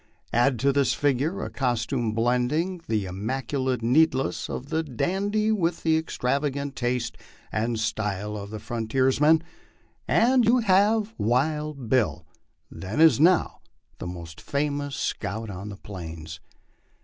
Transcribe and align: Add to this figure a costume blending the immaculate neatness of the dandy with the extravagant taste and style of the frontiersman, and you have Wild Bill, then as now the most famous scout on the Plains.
Add 0.33 0.57
to 0.61 0.73
this 0.73 0.95
figure 0.95 1.43
a 1.45 1.51
costume 1.51 2.13
blending 2.13 2.81
the 2.87 3.05
immaculate 3.05 3.83
neatness 3.83 4.49
of 4.49 4.69
the 4.69 4.81
dandy 4.81 5.51
with 5.51 5.83
the 5.83 5.95
extravagant 5.95 6.75
taste 6.75 7.19
and 7.51 7.79
style 7.79 8.35
of 8.35 8.49
the 8.49 8.57
frontiersman, 8.57 9.43
and 10.07 10.43
you 10.43 10.57
have 10.57 11.13
Wild 11.19 11.87
Bill, 11.87 12.25
then 12.71 12.99
as 12.99 13.19
now 13.19 13.59
the 13.99 14.07
most 14.07 14.41
famous 14.41 14.95
scout 14.95 15.51
on 15.51 15.69
the 15.69 15.77
Plains. 15.77 16.39